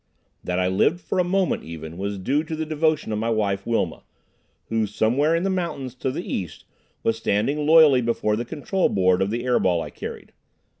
That 0.43 0.57
I 0.57 0.67
lived 0.67 0.99
for 0.99 1.19
a 1.19 1.23
moment 1.23 1.63
even 1.63 1.95
was 1.95 2.17
due 2.17 2.43
to 2.45 2.55
the 2.55 2.65
devotion 2.65 3.11
of 3.11 3.19
my 3.19 3.29
wife, 3.29 3.67
Wilma, 3.67 4.01
who 4.69 4.87
somewhere 4.87 5.35
in 5.35 5.43
the 5.43 5.49
mountains 5.51 5.93
to 5.93 6.09
the 6.09 6.27
east 6.27 6.65
was 7.03 7.17
standing 7.17 7.67
loyally 7.67 8.01
before 8.01 8.35
the 8.35 8.43
control 8.43 8.89
board 8.89 9.21
of 9.21 9.29
the 9.29 9.45
air 9.45 9.59
ball 9.59 9.79
I 9.79 9.91
carried. 9.91 10.33